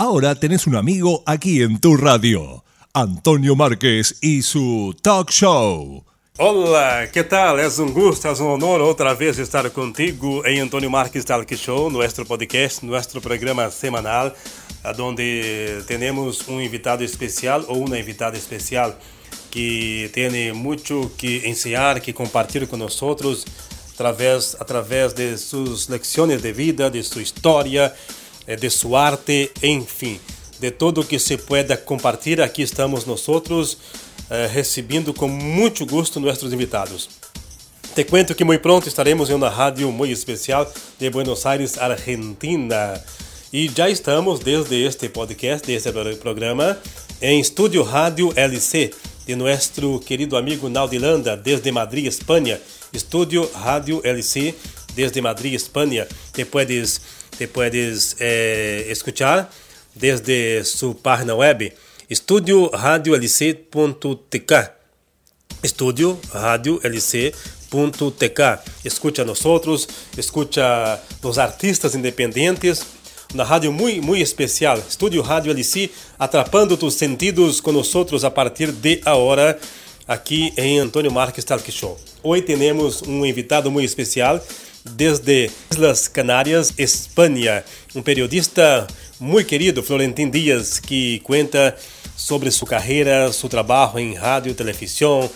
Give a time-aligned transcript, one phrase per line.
[0.00, 2.62] Ahora tenés un amigo aquí en tu radio,
[2.92, 6.04] Antonio Márquez y su talk show.
[6.38, 7.58] Hola, ¿qué tal?
[7.58, 11.90] Es un gusto, es un honor otra vez estar contigo en Antonio Márquez Talk Show,
[11.90, 14.32] nuestro podcast, nuestro programa semanal,
[14.96, 18.96] donde tenemos un invitado especial o una invitada especial
[19.50, 23.44] que tiene mucho que enseñar, que compartir con nosotros
[23.94, 27.92] através, através de sus lecciones de vida, de su historia, eh,
[28.56, 30.18] de su arte, enfim,
[30.60, 32.44] de todo que se pueda compartilhar.
[32.44, 33.26] Aqui estamos nós
[34.30, 37.08] eh, recebendo com muito gosto nossos invitados.
[37.94, 43.02] Te cuento que muito pronto estaremos em uma rádio muito especial de Buenos Aires, Argentina.
[43.52, 46.78] E já estamos desde este podcast, desde este programa,
[47.20, 48.92] em Estúdio Rádio LC,
[49.26, 52.60] de nosso querido amigo Naudilanda, desde Madrid, Espanha.
[52.92, 54.54] Estúdio Rádio LC,
[54.94, 56.06] desde Madrid, Espanha.
[56.32, 57.00] Te puedes
[57.38, 59.48] te puedes eh, escuchar
[59.94, 61.72] desde su página web
[62.08, 64.52] estudioradiolc.tk
[65.62, 68.40] Estudio Radio LC.tk
[68.82, 72.84] Escucha a nosotros, escucha los artistas independientes,
[73.32, 74.82] una radio muy, muy especial.
[74.88, 79.56] Estudio Radio LC, atrapando tus sentidos con nosotros a partir de ahora
[80.08, 81.96] aqui em Antônio Marques Talk Show.
[82.22, 84.42] Hoje temos um invitado muito especial
[84.90, 87.64] desde Islas Canárias, Espanha.
[87.94, 88.86] Um periodista
[89.20, 91.76] muito querido, Florentín Díaz, que conta
[92.16, 95.30] sobre sua carreira, seu trabalho em rádio, televisão,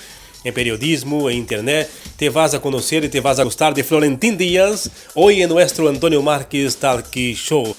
[0.45, 1.91] em periodismo, em internet.
[2.17, 5.87] Te vas a conhecer e te vas a gostar de Florentín Díaz hoje em nosso
[5.87, 7.77] Antônio Marques Talk Show.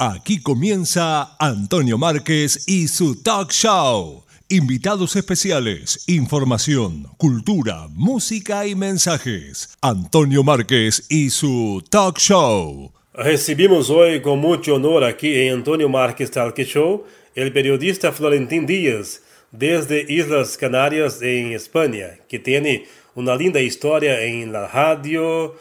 [0.00, 4.27] Aquí comienza Antonio Márquez y su talk show.
[4.50, 9.76] Invitados especiales, información, cultura, música y mensajes.
[9.82, 12.90] Antonio Márquez y su talk show.
[13.12, 19.22] Recibimos hoy con mucho honor aquí en Antonio Márquez Talk Show el periodista Florentín Díaz
[19.52, 25.56] desde Islas Canarias en España, que tiene una linda historia en la radio,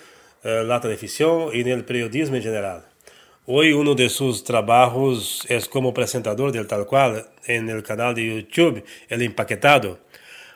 [0.46, 2.86] eh, la televisión y en el periodismo en general.
[3.50, 8.44] Hoy uno de sus trabajos es como presentador del tal cual en el canal de
[8.44, 10.00] YouTube El Empaquetado.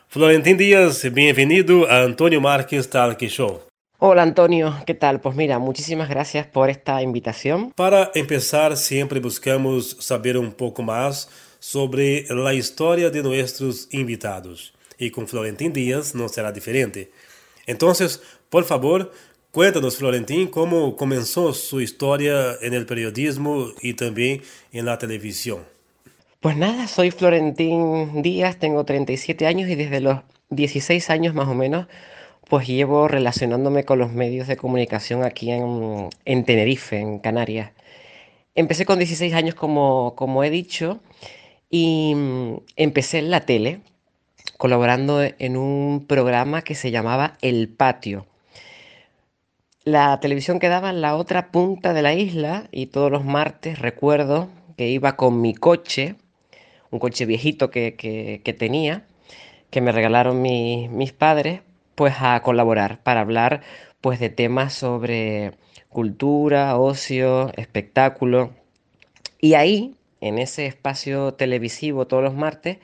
[0.08, 3.62] Florentín Díaz, bienvenido a Antonio Márquez Talk Show.
[3.98, 5.22] Hola Antonio, ¿qué tal?
[5.22, 7.72] Pues mira, muchísimas gracias por esta invitación.
[7.74, 14.74] Para empezar, siempre buscamos saber un poco más sobre la historia de nuestros invitados.
[14.98, 17.10] Y con Florentín Díaz no será diferente.
[17.66, 19.12] Entonces, por favor,
[19.52, 24.40] Cuéntanos, Florentín, cómo comenzó su historia en el periodismo y también
[24.72, 25.66] en la televisión.
[26.40, 31.54] Pues nada, soy Florentín Díaz, tengo 37 años y desde los 16 años más o
[31.54, 31.86] menos,
[32.48, 37.72] pues llevo relacionándome con los medios de comunicación aquí en, Tenerife, en Canarias.
[38.54, 41.00] Empecé con 16 años, como, como he dicho,
[41.68, 43.80] y mm, empecé en la tele,
[44.56, 48.31] colaborando en un programa que se llamaba El Patio
[49.84, 54.48] la televisión quedaba en la otra punta de la isla y todos los martes recuerdo
[54.76, 56.16] que iba con mi coche,
[56.90, 59.06] un coche viejito que, tenía,
[59.70, 61.62] que me regalaron mis padres,
[61.94, 63.62] pues a colaborar para hablar
[64.00, 65.52] pues de temas sobre
[65.88, 68.50] cultura, ocio, espectáculo.
[69.40, 72.78] Y ahí, en ese espacio televisivo todos los martes,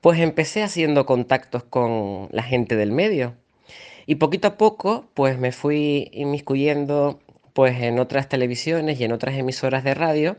[0.00, 3.34] pues empecé haciendo contactos con la gente del medio
[4.06, 7.20] y poquito a poco, pues me fui inmiscuyendo
[7.54, 10.36] pues en otras televisiones y en otras emisoras de radio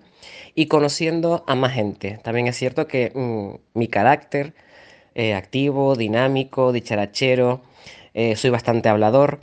[0.54, 2.20] y conociendo a más gente.
[2.24, 4.54] También es cierto que mm, mi carácter
[5.16, 7.62] eh, activo, dinámico, dicharachero,
[8.14, 9.40] eh, soy bastante hablador,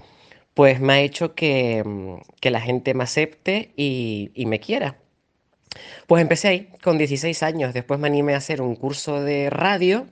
[0.54, 4.98] pues me ha hecho que, mm, la gente me acepte y, y, me quiera.
[6.06, 10.06] Pues empecé ahí, con 16 años, después me animé a hacer un curso de radio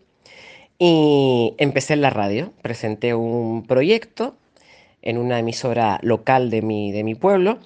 [0.82, 4.34] y empecé en la radio, presenté un proyecto
[5.02, 7.58] en una emisora local de mi, de mi pueblo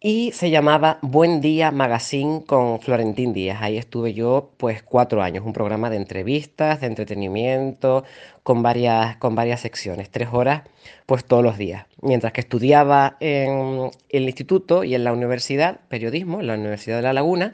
[0.00, 3.58] y se llamaba Buen Día Magazine con Florentín Díaz.
[3.60, 8.04] Ahí estuve yo pues cuatro años, un programa de entrevistas, de entretenimiento,
[8.42, 10.62] con varias, con varias secciones, tres horas
[11.04, 11.84] pues todos los días.
[12.00, 17.02] Mientras que estudiaba en el instituto y en la universidad, periodismo, en la Universidad de
[17.02, 17.52] La Laguna,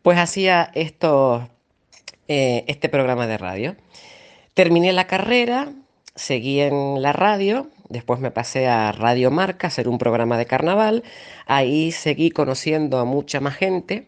[0.00, 1.50] pues hacía esto,
[2.26, 3.76] eh, este programa de radio.
[4.54, 5.72] Terminé la carrera,
[6.14, 10.46] seguí en la radio, después me pasé a Radio Marca a hacer un programa de
[10.46, 11.02] carnaval,
[11.46, 14.06] ahí seguí conociendo a mucha más gente.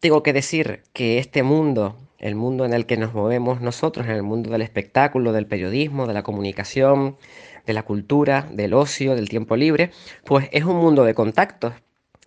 [0.00, 4.12] Tengo que decir que este mundo, el mundo en el que nos movemos nosotros, en
[4.12, 7.18] el mundo del espectáculo, del periodismo, de la comunicación,
[7.66, 9.90] de la cultura, del ocio, del tiempo libre,
[10.24, 11.74] pues es un mundo de contactos.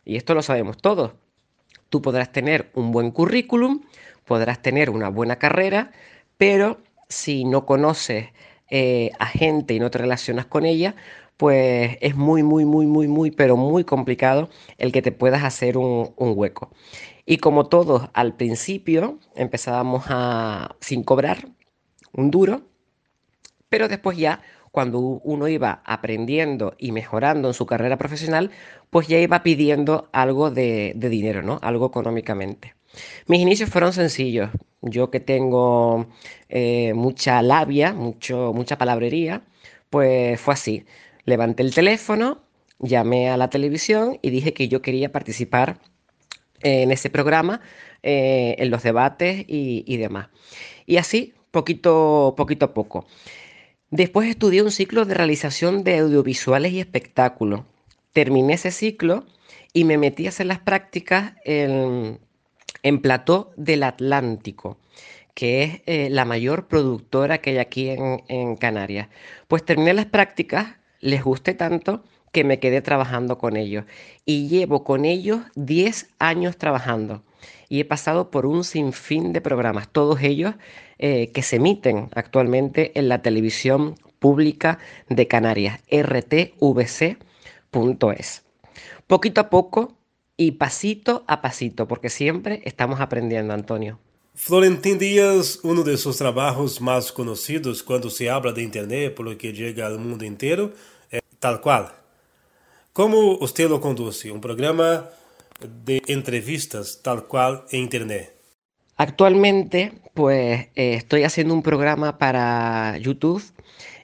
[0.05, 1.13] Y esto lo sabemos todos.
[1.89, 3.81] Tú podrás tener un buen currículum,
[4.25, 5.91] podrás tener una buena carrera,
[6.37, 6.77] pero
[7.11, 8.29] si no conoces
[8.69, 10.95] eh, a gente y no te relacionas con ella,
[11.37, 15.77] pues es muy, muy, muy, muy, muy, pero muy complicado el que te puedas hacer
[15.77, 16.71] un, hueco.
[17.25, 21.49] Y como todos al principio empezábamos a, sin cobrar
[22.13, 22.61] un duro,
[23.69, 24.41] pero después ya
[24.71, 28.51] cuando uno iba aprendiendo y mejorando en su carrera profesional,
[28.89, 31.59] pues ya iba pidiendo algo de, dinero, ¿no?
[31.61, 32.75] Algo económicamente.
[33.27, 34.49] Mis inicios fueron sencillos.
[34.81, 36.07] Yo que tengo
[36.49, 39.43] eh, mucha labia, mucho, mucha palabrería,
[39.89, 40.85] pues fue así.
[41.25, 42.41] Levanté el teléfono,
[42.79, 45.79] llamé a la televisión y dije que yo quería participar
[46.61, 47.61] en ese programa,
[48.03, 50.29] eh, en los debates y, demás.
[50.85, 53.05] Y así, poquito, poquito a poco.
[53.89, 57.61] Después estudié un ciclo de realización de audiovisuales y espectáculos.
[58.13, 59.25] Terminé ese ciclo
[59.73, 62.19] y me metí a hacer las prácticas en,
[62.83, 64.77] en Plató del Atlántico,
[65.33, 69.09] que es eh, la mayor productora que hay aquí en, Canarias.
[69.47, 73.85] Pues terminé las prácticas, les gusté tanto que me quedé trabajando con ellos.
[74.25, 77.23] Y llevo con ellos 10 años trabajando.
[77.69, 80.55] Y he pasado por un sinfín de programas, todos ellos
[80.99, 84.77] eh, que se emiten actualmente en la televisión pública
[85.09, 86.83] de Canarias, rtvc.es.
[89.07, 89.97] Poquito a poco
[90.41, 93.99] y pasito a pasito, porque siempre estamos aprendiendo, Antonio.
[94.33, 99.37] Florentín Díaz, uno de sus trabajos más conocidos cuando se habla de Internet, por lo
[99.37, 100.73] que llega al mundo entero,
[101.11, 101.93] es tal cual.
[102.91, 104.31] ¿Cómo usted lo conduce?
[104.31, 105.11] Un programa
[105.85, 108.33] de entrevistas tal cual en Internet.
[108.97, 113.43] Actualmente, pues eh, estoy haciendo un programa para YouTube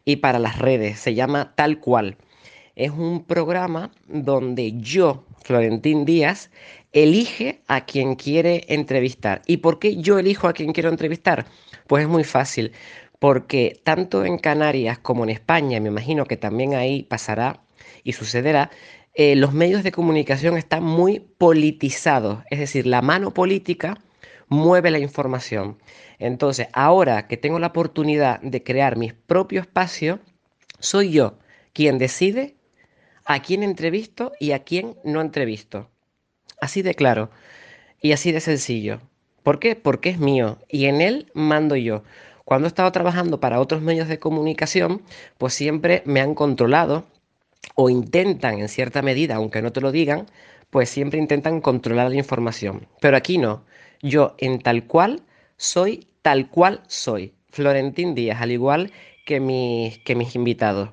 [0.05, 0.99] y para las redes.
[0.99, 2.15] Se llama Tal cual.
[2.75, 6.51] Es un programa donde yo Florentín Díaz,
[6.91, 9.41] elige a quien quiere entrevistar.
[9.47, 11.45] ¿Y por qué yo elijo a quien quiero entrevistar?
[11.87, 12.73] Pues es muy fácil,
[13.17, 17.61] porque tanto en Canarias como en España, me imagino que también ahí pasará
[18.03, 18.71] y sucederá,
[19.13, 23.97] eh, los medios de comunicación están muy politizados, es decir, la mano política
[24.49, 25.77] mueve la información.
[26.19, 30.19] Entonces, ahora que tengo la oportunidad de crear mi propio espacio,
[30.79, 31.39] soy yo
[31.71, 32.56] quien decide
[33.27, 35.89] a quién entrevisto y a quién no entrevisto.
[36.59, 37.29] Así de claro
[38.01, 38.99] y así de sencillo.
[39.43, 39.75] ¿Por qué?
[39.75, 42.03] Porque es mío y en él mando yo.
[42.45, 45.01] Cuando he estado trabajando para otros medios de comunicación,
[45.37, 47.05] pues siempre me han controlado
[47.75, 50.27] o intentan en cierta medida, aunque no te lo digan,
[50.69, 52.87] pues siempre intentan controlar la información.
[53.01, 53.63] Pero aquí no.
[54.01, 55.21] Yo en tal cual
[55.57, 57.33] soy tal cual soy.
[57.49, 58.91] Florentín Díaz, al igual
[59.25, 60.91] que mis, que mis invitados.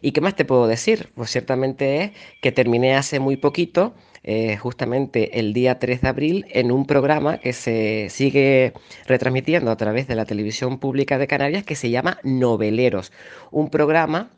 [0.00, 1.10] ¿Y qué más te puedo decir?
[1.14, 2.10] Pues ciertamente es
[2.40, 7.38] que terminé hace muy poquito, eh, justamente el día 3 de abril, en un programa
[7.38, 8.72] que se sigue
[9.06, 13.12] retransmitiendo a través de la televisión pública de Canarias que se llama Noveleros,
[13.50, 14.30] un programa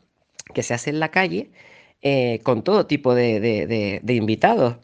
[0.53, 1.51] que se hace en la calle
[2.01, 4.77] eh, con todo tipo de invitados.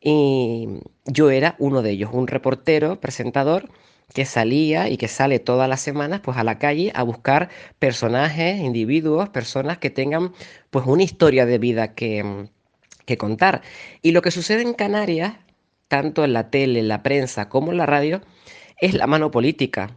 [0.00, 0.68] Y
[1.06, 3.70] yo era uno de ellos, un reportero, presentador
[4.12, 7.48] que salía y que sale todas las semanas pues a la calle a buscar
[7.78, 10.32] personajes, individuos, personas que tengan
[10.70, 12.48] pues una historia de vida que,
[13.06, 13.62] que contar.
[14.02, 15.34] Y lo que sucede en Canarias,
[15.88, 18.20] tanto en la tele, en la prensa como en la radio,
[18.80, 19.96] es la mano política,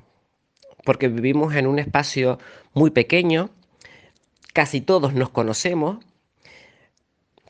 [0.86, 2.40] porque vivimos en un espacio
[2.74, 3.50] muy pequeño,
[4.54, 6.04] casi todos nos conocemos,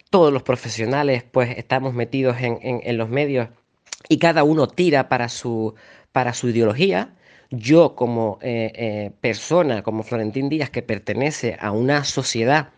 [0.10, 3.50] todos los profesionales pues estamos metidos en, en los medios
[4.10, 5.76] y cada uno tira para su,
[6.18, 7.14] para su ideología.
[7.52, 12.70] Yo como eh, eh, persona, como Florentín Díaz, que pertenece a una sociedad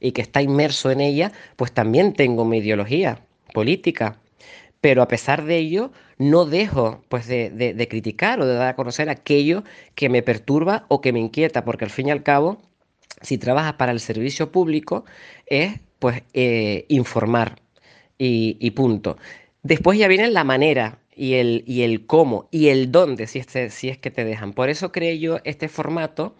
[0.00, 3.20] y que está inmerso en ella, pues también tengo mi ideología
[3.52, 4.18] política.
[4.80, 9.10] Pero a pesar de ello, no dejo pues de, criticar o de dar a conocer
[9.10, 9.62] aquello
[9.94, 12.62] que me perturba o que me inquieta, porque al fin y al cabo,
[13.20, 15.04] si trabajas para el servicio público,
[15.44, 17.56] es pues eh, informar
[18.16, 19.18] y, y punto.
[19.62, 23.70] Después ya viene la manera, y el, y el cómo y el dónde, si, este,
[23.70, 24.52] si es que te dejan.
[24.52, 26.36] Por eso creé yo este formato,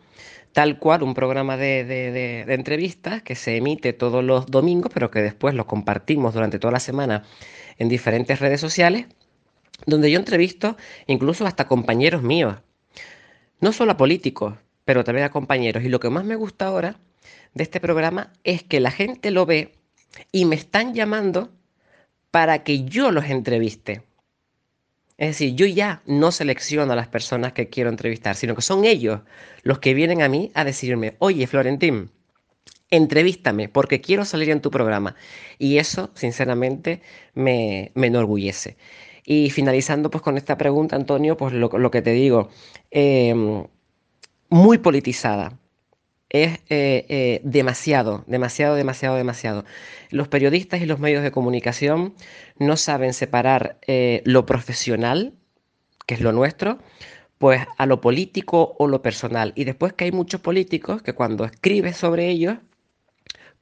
[0.52, 5.22] tal cual, un programa de, de, entrevistas que se emite todos los domingos, pero que
[5.22, 7.24] después lo compartimos durante toda la semana
[7.78, 9.06] en diferentes redes sociales,
[9.86, 12.56] donde yo entrevisto incluso hasta compañeros míos,
[13.60, 14.54] no solo a políticos,
[14.84, 15.84] pero también a compañeros.
[15.84, 17.00] Y lo que más me gusta ahora
[17.54, 19.72] de este programa es que la gente lo ve
[20.32, 21.50] y me están llamando
[22.30, 24.02] para que yo los entreviste.
[25.18, 28.84] Es decir, yo ya no selecciono a las personas que quiero entrevistar, sino que son
[28.84, 29.20] ellos
[29.62, 32.10] los que vienen a mí a decirme, oye, Florentín,
[32.90, 35.16] entrevístame porque quiero salir en tu programa.
[35.58, 37.02] Y eso, sinceramente,
[37.34, 38.76] me, enorgullece.
[39.24, 42.50] Y finalizando pues con esta pregunta, Antonio, pues lo, que te digo,
[42.90, 43.64] em,
[44.50, 45.58] muy politizada.
[46.28, 49.64] Es eh, eh, demasiado, demasiado, demasiado, demasiado.
[50.10, 52.14] Los periodistas y los medios de comunicación
[52.58, 55.34] no saben separar eh, lo profesional,
[56.06, 56.78] que es lo nuestro,
[57.38, 59.52] pues a lo político o lo personal.
[59.56, 62.58] Y después que hay muchos políticos que cuando escribes sobre ellos,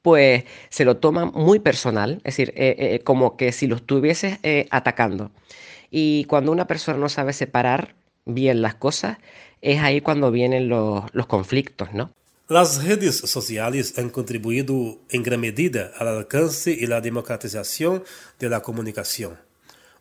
[0.03, 4.39] pues se lo toman muy personal, es decir, como que si lo estuvieses
[4.71, 5.33] atacando.
[5.91, 7.95] Y cuando una persona no sabe separar
[8.27, 9.19] bien las cosas,
[9.63, 12.11] es ahí cuando vienen los, los conflictos, ¿no?
[12.47, 18.05] Las redes sociales han contribuido en gran medida al alcance y la democratización
[18.39, 19.39] de la comunicación.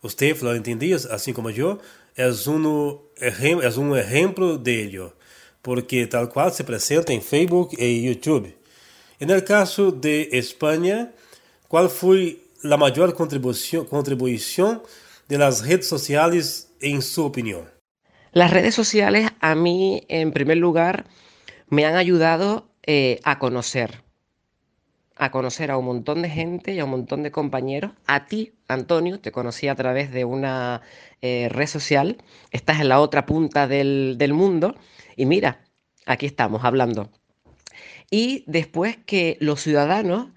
[0.02, 0.78] Usted, Florentín
[1.10, 1.80] así como yo,
[2.16, 5.16] es, uno, es un ejemplo de ello,
[5.62, 8.54] porque tal cual se presenta en Facebook e YouTube.
[9.22, 11.14] En caso de España,
[11.70, 14.84] ¿cuál fue la mayor contribución, contribución
[15.30, 17.72] de las redes sociales en su opinión?
[18.34, 21.06] Las redes sociales a mí, en primer lugar,
[21.74, 24.04] me han ayudado eh, a conocer,
[25.16, 27.92] a conocer a un montón de gente y a un montón de compañeros.
[28.06, 30.82] A ti, Antonio, te conocí a través de una
[31.22, 32.18] eh, red social.
[32.52, 34.76] Estás en la otra punta del, del mundo
[35.16, 35.62] y mira,
[36.06, 37.10] aquí estamos hablando
[38.14, 40.28] y después que los ciudadanos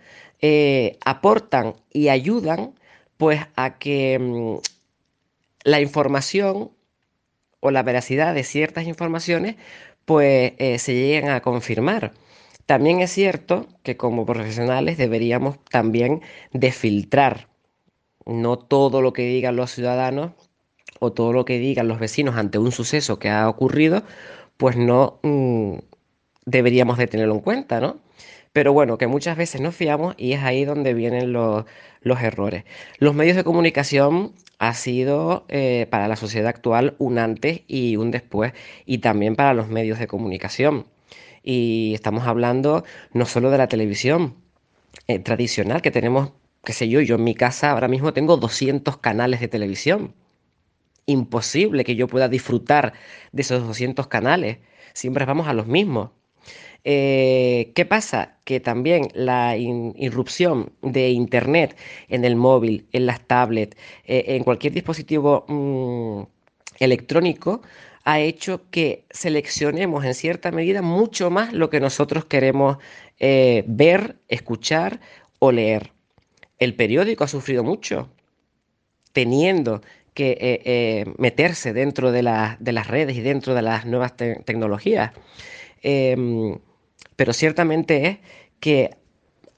[0.41, 2.75] eh, aportan y ayudan
[3.19, 4.57] pues a que mm,
[5.65, 6.71] la información
[7.61, 9.57] o la veracidad de ciertas informaciones
[10.07, 12.15] pues eh, se lleguen a confirmar.
[12.67, 16.23] También es cierto que como profesionales deberíamos también
[16.73, 17.49] filtrar
[18.27, 20.33] no todo lo que digan los ciudadanos
[21.01, 24.03] o todo lo que digan los vecinos ante un suceso que ha ocurrido,
[24.57, 25.77] pues no, mm,
[26.47, 27.99] deberíamos de tenerlo en cuenta, ¿no?
[28.57, 31.67] Pero bueno, que muchas veces nos fiamos y es ahí donde vienen los,
[32.23, 32.65] errores.
[32.99, 38.11] Los medios de comunicación ha sido eh, para la sociedad actual un antes y un
[38.11, 38.55] después
[38.87, 40.87] y también para los medios de comunicación.
[41.43, 42.83] Y estamos hablando
[43.13, 44.37] no solo de la televisión
[45.07, 46.33] eh, tradicional que tenemos,
[46.65, 50.15] qué sé yo, yo en mi casa ahora mismo tengo 200 canales de televisión.
[51.05, 52.95] Imposible que yo pueda disfrutar
[53.33, 54.61] de esos 200 canales.
[54.95, 56.13] Siempre vamos a los mismos.
[56.85, 58.39] Eh, ¿Qué pasa?
[58.45, 61.77] Que también la irrupción de Internet
[62.09, 66.23] en el móvil, en las tablets, eh, en cualquier dispositivo mm,
[66.79, 67.63] electrónico,
[68.05, 72.79] ha hecho que seleccionemos en cierta medida mucho más lo que nosotros queremos
[73.19, 75.01] eh, ver, escuchar
[75.41, 75.93] o leer.
[76.59, 78.09] El periódico ha sufrido mucho,
[79.13, 79.83] teniendo
[80.15, 85.13] que meterse dentro de, las redes y dentro de las nuevas tecnologías.
[85.83, 86.59] Em,
[87.17, 88.19] pero ciertamente es
[88.61, 88.97] que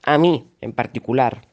[0.03, 1.47] a mí en particular,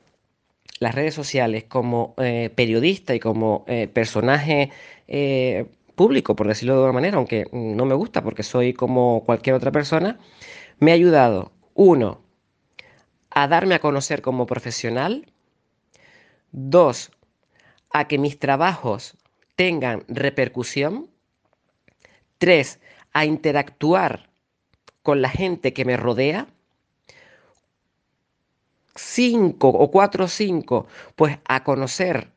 [0.78, 4.70] las redes sociales como eh, periodista y como eh, personaje
[5.08, 9.56] eh, público, por decirlo de alguna manera, aunque no me gusta porque soy como cualquier
[9.56, 10.18] otra persona,
[10.78, 12.20] me ha ayudado, uno,
[13.30, 15.26] a darme a conocer como profesional,
[16.52, 17.10] dos,
[17.90, 19.16] a que mis trabajos
[19.56, 21.10] tengan repercusión,
[22.38, 22.80] tres,
[23.12, 24.28] a interactuar
[25.06, 26.48] con la gente que me rodea.
[28.96, 32.32] Cinco o cuatro o cinco, pues a conocer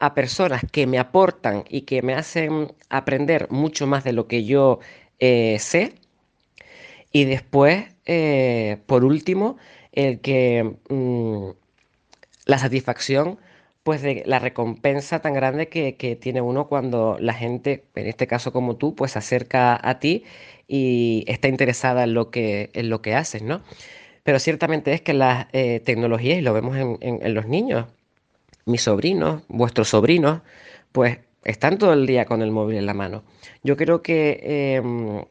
[0.00, 4.44] a personas que me aportan y que me hacen aprender mucho más de lo que
[4.44, 4.80] yo
[5.18, 5.94] eh, sé.
[7.10, 9.56] Y después, eh, por último,
[9.92, 11.50] el que mm,
[12.44, 13.38] la satisfacción
[13.84, 18.52] pues de la recompensa tan grande que, tiene uno cuando la gente, en este caso
[18.52, 20.24] como tú, pues se acerca a ti
[20.66, 23.62] y está interesada en lo que, en lo que haces, ¿no?
[24.24, 27.86] Pero ciertamente es que las eh, tecnologías, y lo vemos en, los niños,
[28.66, 30.40] mis sobrinos, vuestros sobrinos,
[30.92, 33.24] pues están todo el día con el móvil en la mano.
[33.62, 35.24] Yo creo que em,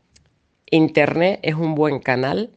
[0.72, 2.52] Internet es un buen canal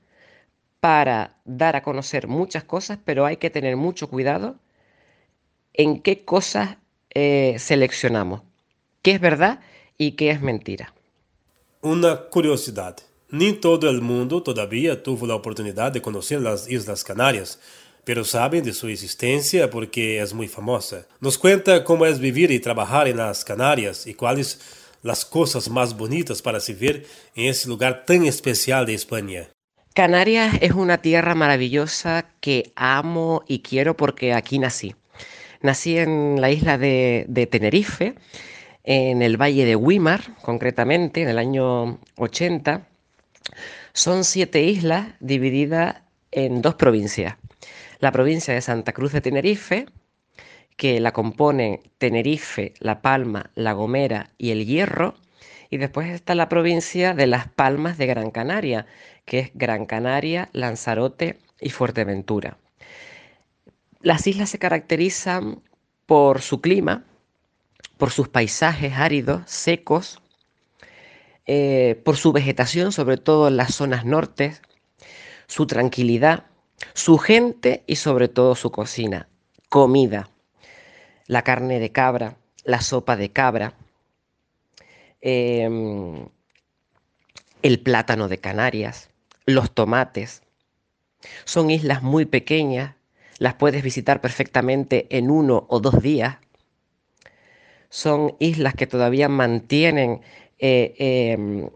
[0.80, 4.56] para dar a conocer muchas cosas, pero hay que tener mucho cuidado
[5.76, 6.76] en qué cosas
[7.10, 8.42] eh, seleccionamos,
[9.02, 9.60] qué es verdad
[9.98, 10.92] y qué es mentira.
[11.82, 12.96] Una curiosidad.
[13.30, 17.58] Ni todo el mundo todavía tuvo la oportunidad de conocer las Islas Canarias,
[18.04, 21.06] pero saben de su existencia porque es muy famosa.
[21.20, 24.60] Nos cuenta cómo es vivir y trabajar en las Canarias y cuáles
[25.02, 29.48] las cosas más bonitas para se ver en ese lugar tan especial de España.
[29.94, 34.94] Canarias es una tierra maravillosa que amo y quiero porque aquí nací.
[35.62, 38.14] Nací en la isla de, Tenerife,
[38.84, 42.86] en el valle de Wimar, concretamente, en el año 80.
[43.92, 47.36] Son siete islas divididas en dos provincias.
[47.98, 49.86] La provincia de Santa Cruz de Tenerife,
[50.76, 55.14] que la componen Tenerife, La Palma, La Gomera y El Hierro.
[55.70, 58.86] Y después está la provincia de Las Palmas de Gran Canaria,
[59.24, 62.58] que es Gran Canaria, Lanzarote y Fuerteventura.
[64.06, 65.64] Las islas se caracterizan
[66.06, 67.02] por su clima,
[67.98, 70.22] por sus paisajes áridos, secos,
[71.44, 74.54] eh, por su vegetación, sobre todo en las zonas norte,
[75.48, 76.44] su tranquilidad,
[76.94, 79.28] su gente y sobre todo su cocina,
[79.70, 80.30] comida,
[81.26, 83.74] la carne de cabra, la sopa de cabra,
[85.20, 86.28] em,
[87.60, 89.10] el plátano de Canarias,
[89.46, 90.44] los tomates.
[91.44, 92.94] Son islas muy pequeñas,
[93.38, 96.38] las puedes visitar perfectamente en uno o dos días.
[97.88, 100.20] Son islas que todavía mantienen
[100.58, 101.68] eh, em,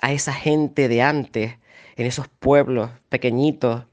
[0.00, 1.54] a esa gente de antes,
[1.96, 3.84] en esos pueblos pequeñitos,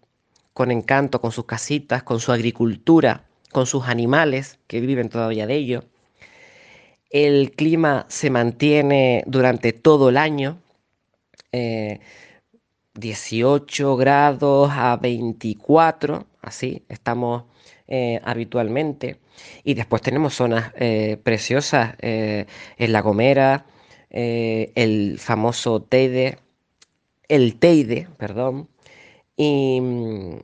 [0.54, 5.56] con encanto, con sus casitas, con su agricultura, con sus animales que viven todavía de
[5.56, 5.84] ello.
[7.10, 10.60] El clima se mantiene durante todo el año,
[11.52, 17.46] 18 eh, grados a 24, así estamos
[17.88, 19.20] eh, habitualmente.
[19.64, 23.66] Y después tenemos zonas eh, preciosas en La Gomera,
[24.10, 26.38] el famoso Teide,
[27.28, 28.70] el Teide, perdón,
[29.36, 30.38] y mm,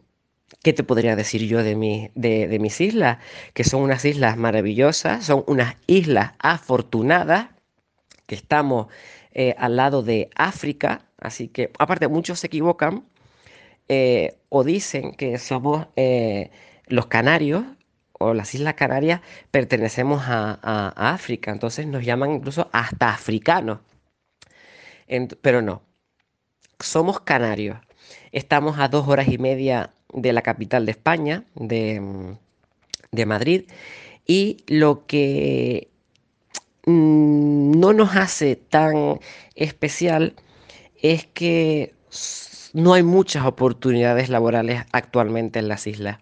[0.64, 3.20] ¿qué te podría decir yo de, de, mis islas?
[3.54, 7.50] Que son unas islas maravillosas, son unas islas afortunadas,
[8.26, 8.88] que estamos
[9.32, 13.06] eh, al lado de África, así que aparte muchos se equivocan
[13.90, 16.52] eh, o dicen que somos eh,
[16.88, 17.64] los canarios
[18.20, 23.80] o las Islas Canarias pertenecemos a, África, entonces nos llaman incluso hasta africanos.
[25.42, 25.82] pero no,
[26.80, 27.78] somos canarios.
[28.32, 32.38] Estamos a dos horas y media de la capital de España, de,
[33.26, 33.66] Madrid,
[34.26, 35.90] y lo que
[36.86, 39.20] mm, no nos hace tan
[39.56, 40.36] especial
[41.02, 41.94] es que
[42.74, 46.20] no hay muchas oportunidades laborales actualmente en las islas.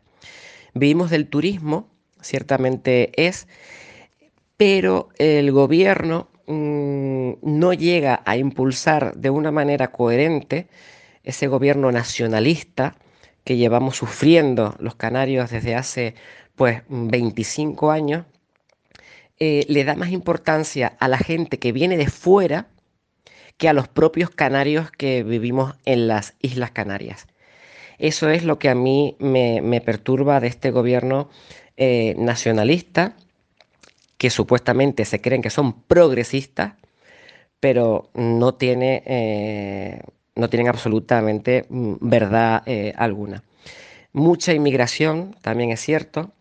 [0.74, 1.90] Vivimos del turismo,
[2.22, 3.48] ciertamente es,
[4.58, 10.68] pero el gobierno mm, no llega a impulsar de una manera coherente
[11.24, 12.96] ese gobierno nacionalista
[13.44, 16.16] que llevamos sufriendo los canarios desde hace
[16.56, 18.26] pues 25 años,
[19.40, 22.68] eh, le da más importancia a la gente que viene de fuera
[23.58, 27.28] que a los propios canarios que vivimos en las Islas Canarias.
[27.98, 31.30] Eso es lo que a mí me, perturba de este gobierno
[31.76, 33.16] eh, nacionalista,
[34.18, 36.74] que supuestamente se creen que son progresistas,
[37.60, 40.02] pero no tiene eh,
[40.38, 43.44] no tienen absolutamente mm, verdad eh, alguna.
[44.14, 46.32] Mucha inmigración, también es cierto.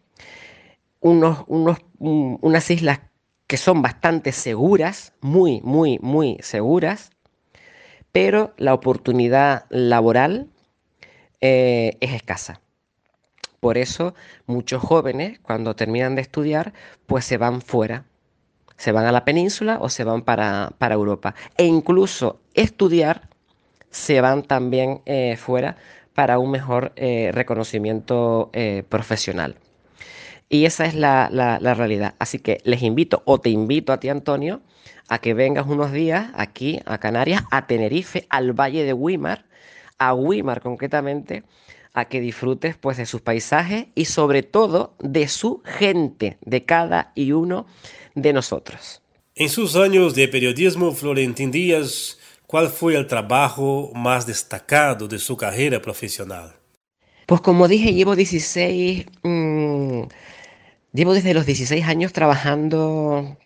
[1.00, 3.00] Unos, unos, mm, unas islas
[3.46, 7.10] que son bastante seguras, muy, muy, muy seguras,
[8.12, 10.48] pero la oportunidad laboral
[11.40, 12.60] eh, es escasa.
[13.60, 14.14] Por eso
[14.46, 16.72] muchos jóvenes cuando terminan de estudiar
[17.06, 18.04] pues se van fuera,
[18.76, 21.34] se van a la península o se van para, para Europa.
[21.56, 23.28] E incluso estudiar
[23.90, 25.76] se van también eh, fuera
[26.14, 28.50] para un mejor eh, reconocimiento
[28.88, 29.56] profesional.
[30.48, 31.28] Y esa es la,
[31.60, 32.14] realidad.
[32.18, 34.62] Así que les invito, o te invito a ti, Antonio,
[35.08, 39.46] a que vengas unos días aquí a Canarias, a Tenerife, al Valle de Wimar,
[39.98, 41.42] a Wimar concretamente,
[41.92, 47.12] a que disfrutes pues de sus paisajes y sobre todo de su gente, de cada
[47.14, 47.66] y uno
[48.14, 49.02] de nosotros.
[49.34, 55.36] En sus años de periodismo, Florentín Díaz ¿Cuál fue el trabajo más destacado de su
[55.36, 56.54] carrera profesional?
[57.26, 60.02] Pues como dije, llevo 16, mm,
[60.96, 63.36] llevo desde los 16 años trabajando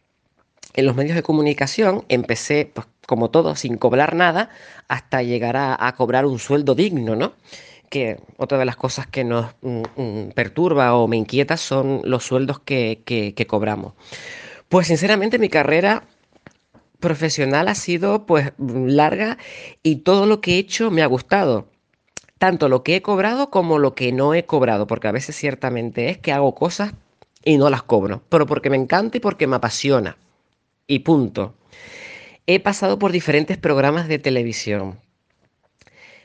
[0.75, 2.05] en los medios de comunicación.
[2.09, 4.51] Empecé, pues, como todo, sin cobrar nada,
[4.89, 7.33] hasta llegar a, cobrar un sueldo digno, ¿no?
[7.91, 12.25] Que otra de las cosas que nos mm, mm, perturba o me inquieta son los
[12.25, 13.95] sueldos que, que cobramos.
[14.69, 16.05] Pues sinceramente mi carrera
[17.01, 19.39] profesional ha sido pues larga
[19.83, 21.67] y todo lo que he hecho me ha gustado.
[22.39, 26.09] Tanto lo que he cobrado como lo que no he cobrado, porque a veces ciertamente
[26.11, 26.95] es que hago cosas
[27.45, 30.17] y no las cobro, pero porque me encanta y porque me apasiona.
[30.87, 31.55] Y punto.
[32.47, 34.99] He pasado por diferentes programas de televisión,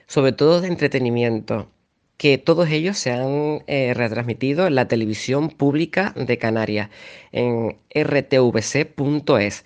[0.07, 1.69] sobre todo de entretenimiento,
[2.17, 6.89] que todos ellos se han eh, retransmitido en la televisión pública de Canarias,
[7.31, 9.65] en rtvc.es.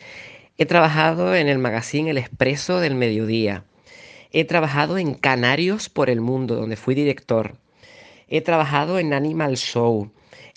[0.58, 3.64] He trabajado en el magazine El Expreso del Mediodía.
[4.32, 7.58] He trabajado en Canarios por el Mundo, donde fui director.
[8.28, 10.12] He trabajado en Animal Show,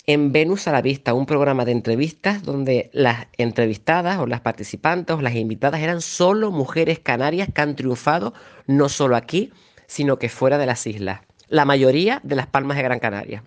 [0.05, 5.15] en Venus a la Vista, un programa de entrevistas donde las entrevistadas o las participantes
[5.15, 8.33] o las invitadas eran solo mujeres canarias que han triunfado
[8.67, 9.53] no solo aquí,
[9.87, 11.21] sino que fuera de las islas.
[11.47, 13.43] La mayoría de las Palmas de Gran Canaria.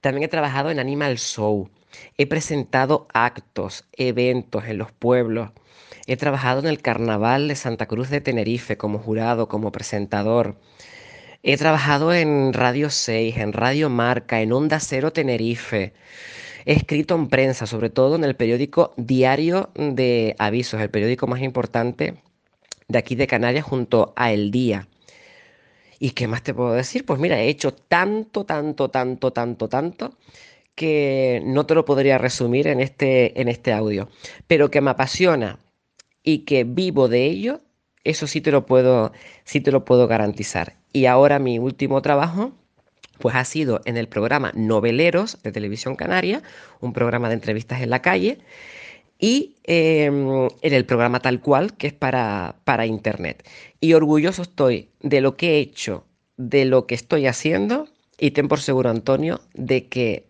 [0.00, 1.68] También he trabajado en Animal Show.
[2.16, 5.50] He presentado actos, eventos en los pueblos.
[6.06, 10.60] He trabajado en el Carnaval de Santa Cruz de Tenerife como jurado, como presentador.
[11.44, 15.92] He trabajado en Radio 6, en Radio Marca, en Onda Cero Tenerife.
[16.64, 21.40] He escrito en prensa, sobre todo en el periódico Diario de Avisos, el periódico más
[21.40, 22.20] importante
[22.88, 24.88] de aquí de Canarias junto a El Día.
[26.00, 27.06] ¿Y qué más te puedo decir?
[27.06, 30.18] Pues mira, he hecho tanto, tanto, tanto, tanto, tanto
[30.74, 34.08] que no te lo podría resumir en este, en este audio,
[34.48, 35.60] pero que me apasiona
[36.24, 37.60] y que vivo de ello,
[38.02, 39.12] eso sí te lo puedo,
[39.44, 40.77] sí te lo puedo garantizar.
[40.92, 42.52] Y ahora mi último trabajo,
[43.18, 46.42] pues ha sido en el programa Noveleros de Televisión Canaria,
[46.80, 48.38] un programa de entrevistas en la calle,
[49.18, 53.46] y em, en el programa tal cual, que es para, para Internet.
[53.80, 56.04] Y orgulloso estoy de lo que he hecho,
[56.36, 60.26] de lo que estoy haciendo, y ten por seguro, Antonio, de que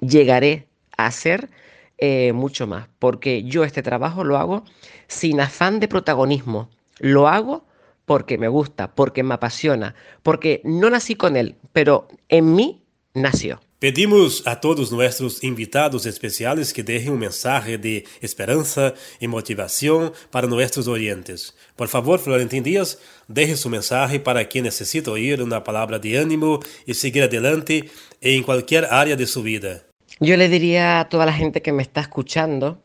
[0.00, 1.50] llegaré a hacer
[1.98, 4.64] eh, mucho más, porque yo este trabajo lo hago
[5.08, 7.64] sin afán de protagonismo, lo hago
[8.10, 9.94] porque me gusta, porque me apasiona,
[10.24, 12.82] porque no nací con él, pero en mí
[13.14, 13.60] nació.
[13.78, 20.48] Pedimos a todos nuestros invitados especiales que dejen un mensaje de esperanza y motivación para
[20.48, 21.54] nuestros oyentes.
[21.76, 26.58] Por favor, Florentín Díaz, deje su mensaje para quien necesita oír una palabra de ánimo
[26.86, 29.84] y seguir adelante en cualquier área de su vida.
[30.18, 32.82] Yo le diría a toda la gente que me está escuchando,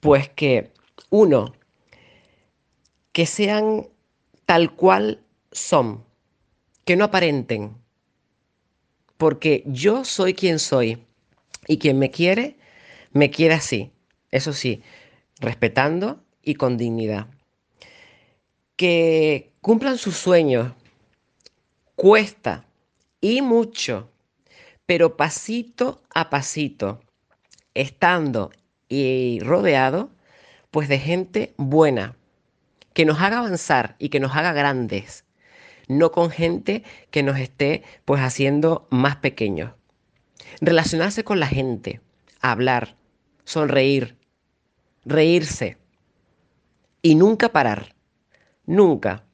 [0.00, 0.70] pues que
[1.10, 1.52] uno,
[3.12, 3.88] que sean
[4.46, 6.04] tal cual son,
[6.84, 7.76] que no aparenten,
[9.16, 11.04] porque yo soy quien soy
[11.66, 12.56] y quien me quiere,
[13.12, 13.90] me quiere así,
[14.30, 14.82] eso sí,
[15.40, 17.26] respetando y con dignidad.
[18.76, 20.72] Que cumplan sus sueños,
[21.94, 22.66] cuesta
[23.20, 24.10] y mucho
[24.86, 27.00] pero pasito a pasito,
[27.74, 28.52] estando
[28.88, 30.10] y rodeado
[30.70, 32.16] pues de gente buena,
[32.96, 35.26] que nos haga avanzar y que nos haga grandes,
[35.86, 39.74] no con gente que nos esté pues haciendo más pequeños.
[40.62, 42.00] Relacionarse con la gente,
[42.40, 42.96] hablar,
[43.44, 44.16] sonreír,
[45.04, 45.76] reírse
[47.02, 47.94] y nunca parar,
[48.64, 49.26] nunca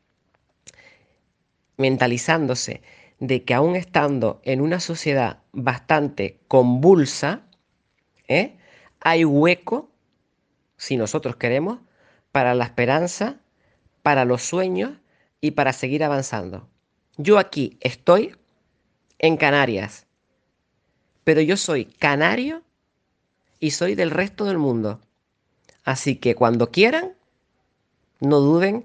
[1.76, 2.82] mentalizándose
[3.20, 7.46] de que aún estando en una sociedad bastante convulsa,
[8.26, 8.58] ¿eh?
[8.98, 9.88] hay hueco,
[10.76, 11.78] si nosotros queremos,
[12.32, 13.38] para la esperanza,
[14.02, 14.92] para los sueños
[15.40, 16.68] y para seguir avanzando.
[17.16, 18.34] Yo aquí estoy
[19.18, 20.06] en Canarias,
[21.24, 22.62] pero yo soy canario
[23.60, 25.00] y soy del resto del mundo.
[25.84, 27.14] Así que cuando quieran,
[28.20, 28.84] no duden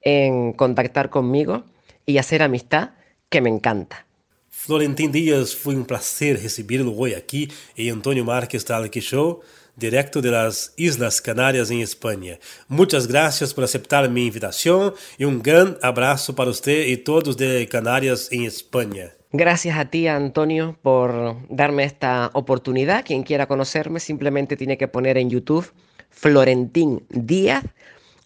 [0.00, 1.64] en contactar conmigo
[2.06, 2.90] y hacer amistad
[3.28, 4.06] que me encanta.
[4.48, 9.40] Florentín Díaz, fue un placer recibirlo hoy aquí en Antonio Márquez Talk Show,
[9.76, 12.38] directo de las Islas Canarias en España.
[12.68, 17.68] Muchas gracias por aceptar mi invitación y un gran abrazo para usted y todos de
[17.68, 19.12] Canarias en España.
[19.32, 23.04] Gracias a ti, Antonio, por darme esta oportunidad.
[23.04, 25.70] Quien quiera conocerme simplemente tiene que poner en YouTube
[26.10, 27.64] Florentín Díaz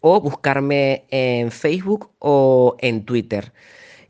[0.01, 3.53] o buscarme en Facebook o en Twitter.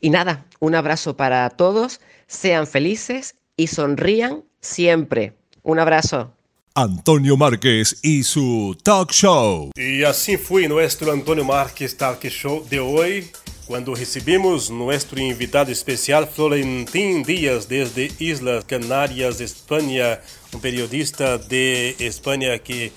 [0.00, 5.34] Y nada, un abrazo para todos, sean felices y sonrían siempre.
[5.62, 6.34] Un abrazo.
[6.74, 9.72] Antonio Márquez y su talk show.
[9.74, 13.30] Y así fue nuestro Antonio Márquez talk show de hoy,
[13.66, 20.20] cuando recibimos nuestro invitado especial Florentín Díaz desde Islas Canarias, España,
[20.52, 22.92] un periodista de España que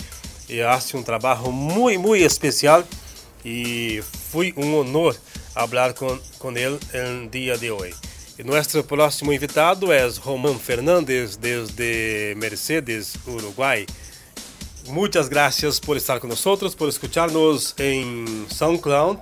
[0.68, 2.86] hace un trabajo muy, muy especial
[3.44, 4.00] y
[4.32, 5.16] fue un honor
[5.56, 7.94] hablar con, con él el día de hoy.
[8.36, 13.86] Y nuestro próximo invitado es Román Fernández desde Mercedes, Uruguay.
[14.88, 19.18] Muchas gracias por estar con nosotros, por escucharnos en SoundCloud,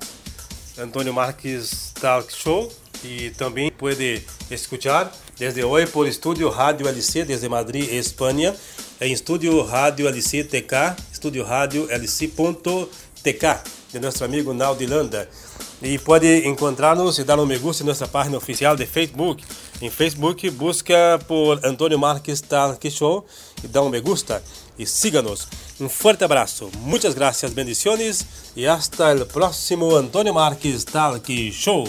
[0.82, 2.72] Antonio Marques Talk Show.
[3.04, 8.54] Y también puede escuchar desde hoy por Estudio Radio LC desde Madrid, España,
[9.02, 13.44] en Estudio Radio LC TK, Estudio Radio LC.tk
[13.92, 15.28] de nuestro amigo Naudi Landa.
[15.82, 19.44] E pode encontrar-nos e dar um me gusta em nossa página oficial de Facebook.
[19.82, 23.26] Em Facebook, busca por Antônio Marques Talk Show
[23.64, 24.44] e dá um me gusta
[24.78, 25.48] e siga-nos.
[25.80, 31.88] Um forte abraço, muitas graças, bendiciones e hasta o próximo Antônio Marques Talk Show.